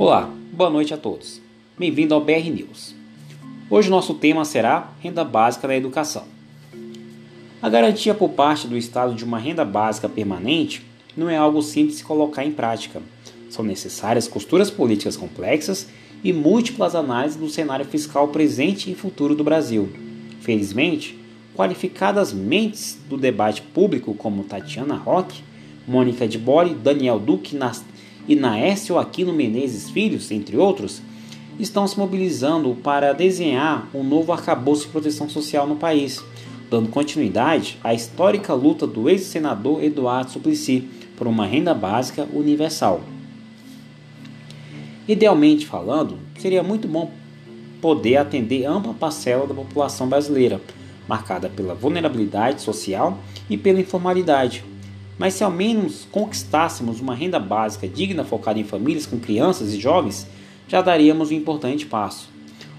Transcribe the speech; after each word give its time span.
Olá, 0.00 0.32
boa 0.52 0.70
noite 0.70 0.94
a 0.94 0.96
todos. 0.96 1.40
Bem-vindo 1.76 2.14
ao 2.14 2.20
BR 2.20 2.48
News. 2.54 2.94
Hoje 3.68 3.90
nosso 3.90 4.14
tema 4.14 4.44
será 4.44 4.92
renda 5.00 5.24
básica 5.24 5.66
da 5.66 5.76
educação. 5.76 6.22
A 7.60 7.68
garantia 7.68 8.14
por 8.14 8.28
parte 8.28 8.68
do 8.68 8.76
Estado 8.76 9.12
de 9.12 9.24
uma 9.24 9.40
renda 9.40 9.64
básica 9.64 10.08
permanente 10.08 10.86
não 11.16 11.28
é 11.28 11.36
algo 11.36 11.60
simples 11.60 11.98
de 11.98 12.04
colocar 12.04 12.44
em 12.44 12.52
prática. 12.52 13.02
São 13.50 13.64
necessárias 13.64 14.28
costuras 14.28 14.70
políticas 14.70 15.16
complexas 15.16 15.88
e 16.22 16.32
múltiplas 16.32 16.94
análises 16.94 17.36
do 17.36 17.48
cenário 17.48 17.84
fiscal 17.84 18.28
presente 18.28 18.92
e 18.92 18.94
futuro 18.94 19.34
do 19.34 19.42
Brasil. 19.42 19.88
Felizmente, 20.40 21.18
qualificadas 21.56 22.32
mentes 22.32 22.96
do 23.08 23.16
debate 23.16 23.62
público 23.62 24.14
como 24.14 24.44
Tatiana 24.44 24.94
Roque, 24.94 25.42
Mônica 25.88 26.28
de 26.28 26.38
Bore, 26.38 26.72
Daniel 26.72 27.18
Duque 27.18 27.56
e 28.28 28.36
Naécio 28.36 28.98
Aquino 28.98 29.32
Menezes 29.32 29.88
Filhos, 29.88 30.30
entre 30.30 30.56
outros, 30.56 31.00
estão 31.58 31.86
se 31.88 31.98
mobilizando 31.98 32.76
para 32.82 33.14
desenhar 33.14 33.88
um 33.94 34.04
novo 34.04 34.32
arcabouço 34.32 34.82
de 34.82 34.92
proteção 34.92 35.28
social 35.28 35.66
no 35.66 35.76
país, 35.76 36.22
dando 36.70 36.90
continuidade 36.90 37.78
à 37.82 37.94
histórica 37.94 38.52
luta 38.52 38.86
do 38.86 39.08
ex-senador 39.08 39.82
Eduardo 39.82 40.30
Suplicy 40.30 40.88
por 41.16 41.26
uma 41.26 41.46
renda 41.46 41.72
básica 41.72 42.28
universal. 42.32 43.00
Idealmente 45.08 45.66
falando, 45.66 46.18
seria 46.38 46.62
muito 46.62 46.86
bom 46.86 47.10
poder 47.80 48.16
atender 48.16 48.66
ampla 48.66 48.92
parcela 48.92 49.46
da 49.46 49.54
população 49.54 50.06
brasileira, 50.06 50.60
marcada 51.08 51.48
pela 51.48 51.74
vulnerabilidade 51.74 52.60
social 52.60 53.18
e 53.48 53.56
pela 53.56 53.80
informalidade, 53.80 54.62
mas 55.18 55.34
se 55.34 55.42
ao 55.42 55.50
menos 55.50 56.06
conquistássemos 56.10 57.00
uma 57.00 57.14
renda 57.14 57.40
básica 57.40 57.88
digna 57.88 58.24
focada 58.24 58.58
em 58.58 58.64
famílias 58.64 59.04
com 59.04 59.18
crianças 59.18 59.74
e 59.74 59.80
jovens, 59.80 60.26
já 60.68 60.80
daríamos 60.80 61.30
um 61.30 61.34
importante 61.34 61.86
passo. 61.86 62.30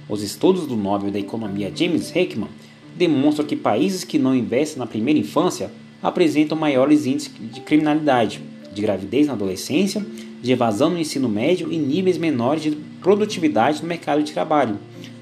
Os 0.07 0.23
estudos 0.23 0.65
do 0.65 0.75
Nobel 0.75 1.11
da 1.11 1.19
Economia 1.19 1.71
James 1.75 2.15
Heckman 2.15 2.49
demonstram 2.95 3.45
que 3.45 3.55
países 3.55 4.03
que 4.03 4.17
não 4.17 4.33
investem 4.33 4.79
na 4.79 4.87
primeira 4.87 5.19
infância 5.19 5.71
apresentam 6.01 6.57
maiores 6.57 7.05
índices 7.05 7.31
de 7.51 7.59
criminalidade, 7.61 8.41
de 8.73 8.81
gravidez 8.81 9.27
na 9.27 9.33
adolescência, 9.33 10.05
de 10.41 10.51
evasão 10.51 10.89
no 10.89 10.99
ensino 10.99 11.27
médio 11.27 11.71
e 11.71 11.77
níveis 11.77 12.17
menores 12.17 12.63
de 12.63 12.71
produtividade 13.01 13.81
no 13.81 13.87
mercado 13.87 14.23
de 14.23 14.31
trabalho. 14.31 14.79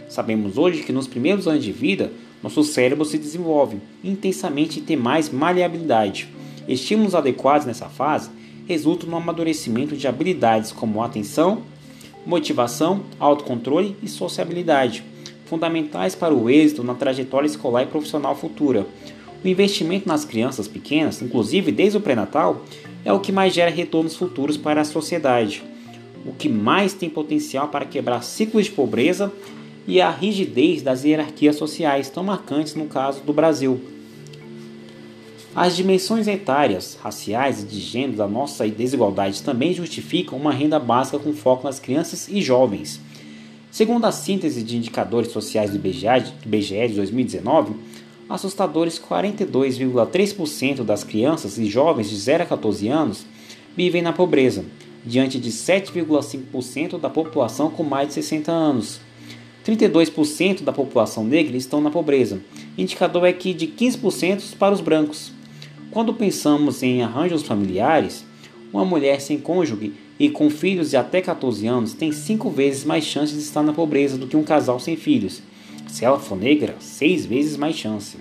Sabemos 0.07 0.57
hoje 0.57 0.83
que 0.83 0.91
nos 0.91 1.07
primeiros 1.07 1.47
anos 1.47 1.63
de 1.63 1.71
vida, 1.71 2.11
nosso 2.41 2.63
cérebro 2.63 3.03
se 3.03 3.17
desenvolve 3.17 3.77
intensamente 4.03 4.79
e 4.79 4.81
tem 4.83 4.95
mais 4.95 5.29
maleabilidade. 5.29 6.29
Estímulos 6.67 7.15
adequados 7.15 7.65
nessa 7.65 7.87
fase 7.87 8.29
resultam 8.67 9.09
no 9.09 9.17
amadurecimento 9.17 9.95
de 9.95 10.07
habilidades 10.07 10.71
como 10.71 11.01
atenção, 11.01 11.61
motivação, 12.25 13.01
autocontrole 13.17 13.95
e 14.03 14.07
sociabilidade, 14.09 15.03
fundamentais 15.45 16.13
para 16.13 16.33
o 16.33 16.49
êxito 16.49 16.83
na 16.83 16.93
trajetória 16.93 17.47
escolar 17.47 17.83
e 17.83 17.87
profissional 17.87 18.35
futura. 18.35 18.85
O 19.43 19.47
investimento 19.47 20.07
nas 20.07 20.25
crianças 20.25 20.67
pequenas, 20.67 21.21
inclusive 21.21 21.71
desde 21.71 21.97
o 21.97 22.01
pré-natal, 22.01 22.61
é 23.05 23.13
o 23.13 23.19
que 23.19 23.31
mais 23.31 23.53
gera 23.53 23.71
retornos 23.71 24.17
futuros 24.17 24.57
para 24.57 24.81
a 24.81 24.85
sociedade, 24.85 25.63
o 26.25 26.33
que 26.33 26.49
mais 26.49 26.93
tem 26.93 27.09
potencial 27.09 27.69
para 27.69 27.85
quebrar 27.85 28.21
ciclos 28.23 28.65
de 28.65 28.71
pobreza 28.71 29.31
e 29.87 30.01
a 30.01 30.09
rigidez 30.09 30.81
das 30.81 31.05
hierarquias 31.05 31.55
sociais 31.55 32.09
tão 32.09 32.23
marcantes 32.23 32.75
no 32.75 32.87
caso 32.87 33.21
do 33.21 33.31
Brasil. 33.31 33.79
As 35.59 35.75
dimensões 35.75 36.27
etárias, 36.27 36.99
raciais 37.01 37.63
e 37.63 37.65
de 37.65 37.79
gênero 37.79 38.15
da 38.15 38.27
nossa 38.27 38.69
desigualdade 38.69 39.41
também 39.41 39.73
justificam 39.73 40.37
uma 40.37 40.53
renda 40.53 40.77
básica 40.77 41.17
com 41.17 41.33
foco 41.33 41.65
nas 41.65 41.79
crianças 41.79 42.27
e 42.27 42.43
jovens. 42.43 43.01
Segundo 43.71 44.05
a 44.05 44.11
síntese 44.11 44.61
de 44.61 44.77
indicadores 44.77 45.31
sociais 45.31 45.71
do 45.71 45.77
IBGE, 45.77 46.31
do 46.45 46.59
de 46.59 46.93
2019, 46.93 47.73
assustadores 48.29 48.99
42,3% 48.99 50.83
das 50.83 51.03
crianças 51.03 51.57
e 51.57 51.65
jovens 51.65 52.07
de 52.07 52.17
0 52.17 52.43
a 52.43 52.45
14 52.45 52.87
anos 52.89 53.25
vivem 53.75 54.03
na 54.03 54.13
pobreza, 54.13 54.63
diante 55.03 55.39
de 55.39 55.49
7,5% 55.49 56.99
da 56.99 57.09
população 57.09 57.71
com 57.71 57.81
mais 57.81 58.09
de 58.09 58.13
60 58.13 58.51
anos. 58.51 58.99
32% 59.65 60.61
da 60.61 60.71
população 60.71 61.23
negra 61.23 61.57
estão 61.57 61.81
na 61.81 61.89
pobreza, 61.89 62.39
indicador 62.77 63.25
é 63.25 63.33
que 63.33 63.55
de 63.55 63.65
15% 63.65 64.55
para 64.55 64.75
os 64.75 64.81
brancos. 64.81 65.35
Quando 65.91 66.13
pensamos 66.13 66.83
em 66.83 67.01
arranjos 67.01 67.43
familiares, 67.43 68.25
uma 68.73 68.83
mulher 68.83 69.21
sem 69.21 69.39
cônjuge 69.39 69.93
e 70.19 70.29
com 70.29 70.49
filhos 70.49 70.89
de 70.89 70.97
até 70.97 71.21
14 71.21 71.65
anos 71.65 71.93
tem 71.93 72.11
cinco 72.11 72.49
vezes 72.49 72.83
mais 72.83 73.05
chances 73.05 73.37
de 73.37 73.43
estar 73.43 73.63
na 73.63 73.71
pobreza 73.71 74.17
do 74.17 74.27
que 74.27 74.35
um 74.35 74.43
casal 74.43 74.79
sem 74.79 74.97
filhos. 74.97 75.41
Se 75.87 76.03
ela 76.03 76.19
for 76.19 76.37
negra, 76.37 76.75
seis 76.79 77.25
vezes 77.25 77.55
mais 77.55 77.75
chance. 77.75 78.17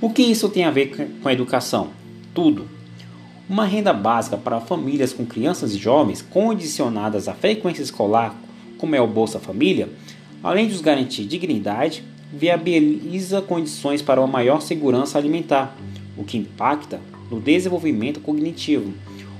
O 0.00 0.10
que 0.10 0.22
isso 0.22 0.48
tem 0.48 0.64
a 0.64 0.70
ver 0.70 1.16
com 1.20 1.28
a 1.28 1.32
educação? 1.32 1.90
Tudo. 2.32 2.68
Uma 3.48 3.64
renda 3.64 3.92
básica 3.92 4.36
para 4.36 4.60
famílias 4.60 5.12
com 5.12 5.26
crianças 5.26 5.74
e 5.74 5.78
jovens 5.78 6.22
condicionadas 6.22 7.26
à 7.26 7.34
frequência 7.34 7.82
escolar, 7.82 8.34
como 8.78 8.94
é 8.94 9.00
o 9.00 9.06
Bolsa 9.06 9.40
Família, 9.40 9.88
além 10.42 10.68
de 10.68 10.74
os 10.74 10.80
garantir 10.80 11.24
dignidade, 11.24 12.04
viabiliza 12.32 13.42
condições 13.42 14.00
para 14.00 14.20
uma 14.20 14.26
maior 14.26 14.60
segurança 14.60 15.18
alimentar 15.18 15.76
o 16.16 16.24
que 16.24 16.38
impacta 16.38 17.00
no 17.30 17.40
desenvolvimento 17.40 18.20
cognitivo. 18.20 18.92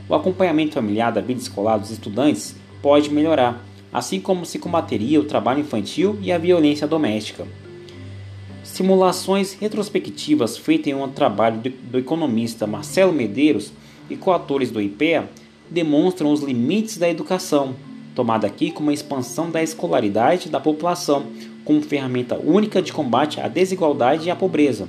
O 0.09 0.15
acompanhamento 0.15 0.75
familiar 0.75 1.13
da 1.13 1.21
vida 1.21 1.41
escolar 1.41 1.79
dos 1.79 1.91
estudantes 1.91 2.57
pode 2.83 3.11
melhorar, 3.11 3.65
assim 3.93 4.21
como 4.21 4.45
se 4.45 4.59
combateria 4.59 5.21
o 5.21 5.25
trabalho 5.25 5.61
infantil 5.61 6.19
e 6.21 6.31
a 6.31 6.39
violência 6.39 6.87
doméstica. 6.87 7.47
Simulações 8.63 9.53
retrospectivas 9.55 10.57
feitas 10.57 10.89
em 10.89 10.95
um 10.95 11.09
trabalho 11.09 11.61
do 11.61 11.99
economista 11.99 12.67
Marcelo 12.67 13.13
Medeiros 13.13 13.73
e 14.11 14.17
coautores 14.17 14.71
do 14.71 14.81
IPEA 14.81 15.29
demonstram 15.71 16.33
os 16.33 16.43
limites 16.43 16.99
da 16.99 17.09
educação, 17.09 17.75
tomada 18.15 18.47
aqui 18.47 18.71
como 18.71 18.91
a 18.91 18.95
expansão 18.95 19.51
da 19.51 19.63
escolaridade 19.63 20.49
da 20.49 20.61
população 20.61 21.27
como 21.65 21.81
ferramenta 21.81 22.39
única 22.39 22.83
de 22.83 22.93
combate 22.93 23.41
à 23.41 23.49
desigualdade 23.49 24.29
e 24.29 24.31
à 24.31 24.37
pobreza. 24.37 24.89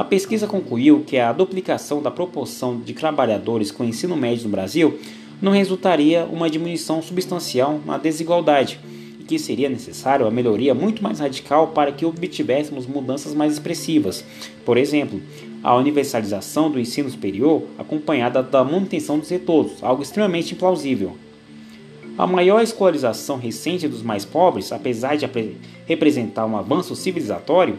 A 0.00 0.04
pesquisa 0.04 0.46
concluiu 0.46 1.04
que 1.06 1.18
a 1.18 1.30
duplicação 1.30 2.00
da 2.00 2.10
proporção 2.10 2.80
de 2.80 2.94
trabalhadores 2.94 3.70
com 3.70 3.84
ensino 3.84 4.16
médio 4.16 4.44
no 4.44 4.48
Brasil 4.48 4.98
não 5.42 5.52
resultaria 5.52 6.24
uma 6.24 6.48
diminuição 6.48 7.02
substancial 7.02 7.78
na 7.84 7.98
desigualdade 7.98 8.80
e 9.20 9.24
que 9.24 9.38
seria 9.38 9.68
necessário 9.68 10.26
a 10.26 10.30
melhoria 10.30 10.72
muito 10.72 11.02
mais 11.02 11.20
radical 11.20 11.66
para 11.68 11.92
que 11.92 12.06
obtivéssemos 12.06 12.86
mudanças 12.86 13.34
mais 13.34 13.52
expressivas. 13.52 14.24
Por 14.64 14.78
exemplo, 14.78 15.20
a 15.62 15.76
universalização 15.76 16.70
do 16.70 16.80
ensino 16.80 17.10
superior 17.10 17.64
acompanhada 17.78 18.42
da 18.42 18.64
manutenção 18.64 19.18
dos 19.18 19.28
retornos, 19.28 19.84
algo 19.84 20.02
extremamente 20.02 20.54
implausível. 20.54 21.14
A 22.16 22.26
maior 22.26 22.62
escolarização 22.62 23.36
recente 23.36 23.86
dos 23.86 24.02
mais 24.02 24.24
pobres, 24.24 24.72
apesar 24.72 25.16
de 25.16 25.28
representar 25.86 26.46
um 26.46 26.56
avanço 26.56 26.96
civilizatório, 26.96 27.78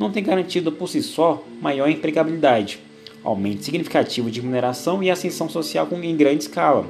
não 0.00 0.10
tem 0.10 0.22
garantido 0.22 0.72
por 0.72 0.88
si 0.88 1.02
só 1.02 1.44
maior 1.60 1.86
empregabilidade, 1.90 2.80
aumento 3.22 3.62
significativo 3.62 4.30
de 4.30 4.40
remuneração 4.40 5.02
e 5.02 5.10
ascensão 5.10 5.46
social 5.46 5.86
em 5.92 6.16
grande 6.16 6.44
escala. 6.44 6.86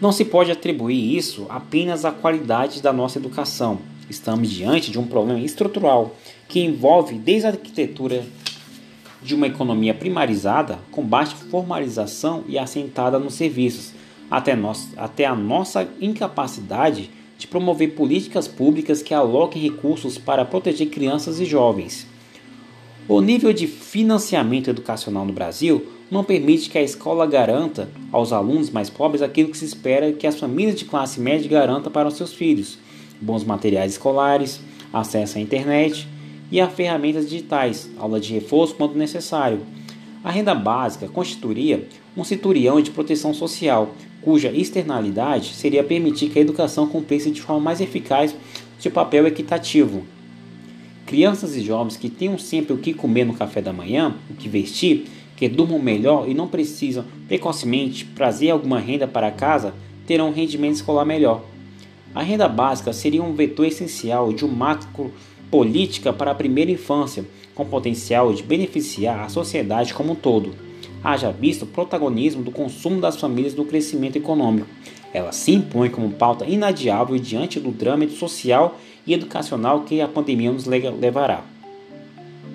Não 0.00 0.10
se 0.10 0.24
pode 0.24 0.50
atribuir 0.50 1.18
isso 1.18 1.44
apenas 1.50 2.06
à 2.06 2.10
qualidade 2.10 2.80
da 2.80 2.94
nossa 2.94 3.18
educação. 3.18 3.78
Estamos 4.08 4.48
diante 4.48 4.90
de 4.90 4.98
um 4.98 5.06
problema 5.06 5.38
estrutural 5.40 6.16
que 6.48 6.60
envolve 6.60 7.16
desde 7.16 7.46
a 7.46 7.50
arquitetura 7.50 8.24
de 9.22 9.34
uma 9.34 9.48
economia 9.48 9.92
primarizada, 9.92 10.78
com 10.90 11.04
baixa 11.04 11.36
formalização 11.50 12.44
e 12.48 12.58
assentada 12.58 13.18
nos 13.18 13.34
serviços, 13.34 13.92
até, 14.30 14.56
até 14.96 15.26
a 15.26 15.34
nossa 15.34 15.86
incapacidade 16.00 17.10
de 17.38 17.46
promover 17.46 17.94
políticas 17.94 18.48
públicas 18.48 19.00
que 19.00 19.14
aloquem 19.14 19.62
recursos 19.62 20.18
para 20.18 20.44
proteger 20.44 20.88
crianças 20.88 21.38
e 21.38 21.44
jovens. 21.44 22.06
O 23.08 23.20
nível 23.20 23.52
de 23.52 23.66
financiamento 23.66 24.68
educacional 24.68 25.24
no 25.24 25.32
Brasil 25.32 25.86
não 26.10 26.24
permite 26.24 26.68
que 26.68 26.76
a 26.76 26.82
escola 26.82 27.26
garanta 27.26 27.88
aos 28.10 28.32
alunos 28.32 28.70
mais 28.70 28.90
pobres 28.90 29.22
aquilo 29.22 29.50
que 29.50 29.56
se 29.56 29.64
espera 29.64 30.12
que 30.12 30.26
as 30.26 30.38
famílias 30.38 30.76
de 30.76 30.84
classe 30.84 31.20
média 31.20 31.48
garantam 31.48 31.92
para 31.92 32.08
os 32.08 32.14
seus 32.14 32.34
filhos: 32.34 32.78
bons 33.20 33.44
materiais 33.44 33.92
escolares, 33.92 34.60
acesso 34.92 35.38
à 35.38 35.40
internet 35.40 36.08
e 36.50 36.60
a 36.60 36.68
ferramentas 36.68 37.28
digitais, 37.28 37.88
aula 37.98 38.18
de 38.18 38.34
reforço 38.34 38.74
quando 38.74 38.94
necessário. 38.96 39.60
A 40.24 40.30
renda 40.30 40.54
básica 40.54 41.08
constituiria 41.08 41.86
um 42.16 42.24
cinturão 42.24 42.80
de 42.80 42.90
proteção 42.90 43.32
social, 43.32 43.94
cuja 44.22 44.50
externalidade 44.50 45.54
seria 45.54 45.84
permitir 45.84 46.28
que 46.30 46.38
a 46.38 46.42
educação 46.42 46.86
cumprisse 46.86 47.30
de 47.30 47.40
forma 47.40 47.62
mais 47.62 47.80
eficaz 47.80 48.34
seu 48.78 48.90
papel 48.90 49.26
equitativo. 49.26 50.04
Crianças 51.06 51.56
e 51.56 51.62
jovens 51.62 51.96
que 51.96 52.10
tenham 52.10 52.38
sempre 52.38 52.72
o 52.72 52.78
que 52.78 52.92
comer 52.92 53.24
no 53.24 53.34
café 53.34 53.62
da 53.62 53.72
manhã, 53.72 54.14
o 54.30 54.34
que 54.34 54.48
vestir, 54.48 55.06
que 55.36 55.48
durmam 55.48 55.78
melhor 55.78 56.28
e 56.28 56.34
não 56.34 56.48
precisam 56.48 57.04
precocemente 57.26 58.04
trazer 58.04 58.50
alguma 58.50 58.78
renda 58.78 59.06
para 59.06 59.30
casa, 59.30 59.74
terão 60.06 60.28
um 60.28 60.32
rendimento 60.32 60.74
escolar 60.74 61.04
melhor. 61.04 61.44
A 62.14 62.22
renda 62.22 62.48
básica 62.48 62.92
seria 62.92 63.22
um 63.22 63.34
vetor 63.34 63.66
essencial 63.66 64.32
de 64.32 64.44
uma 64.44 64.54
macro 64.54 65.12
política 65.50 66.12
para 66.12 66.30
a 66.30 66.34
primeira 66.34 66.70
infância, 66.70 67.24
com 67.54 67.64
potencial 67.64 68.32
de 68.32 68.42
beneficiar 68.42 69.20
a 69.20 69.28
sociedade 69.28 69.94
como 69.94 70.12
um 70.12 70.16
todo. 70.16 70.67
Haja 71.02 71.30
visto 71.30 71.62
o 71.62 71.66
protagonismo 71.66 72.42
do 72.42 72.50
consumo 72.50 73.00
das 73.00 73.16
famílias 73.16 73.54
no 73.54 73.64
crescimento 73.64 74.16
econômico. 74.16 74.66
Ela 75.12 75.32
se 75.32 75.52
impõe 75.52 75.88
como 75.88 76.10
pauta 76.10 76.44
inadiável 76.44 77.18
diante 77.18 77.58
do 77.58 77.70
drama 77.70 78.08
social 78.08 78.78
e 79.06 79.14
educacional 79.14 79.82
que 79.82 80.00
a 80.00 80.08
pandemia 80.08 80.52
nos 80.52 80.66
levará. 80.66 81.42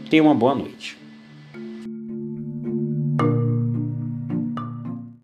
Tenha 0.09 0.23
uma 0.23 0.35
boa 0.35 0.53
noite. 0.53 1.02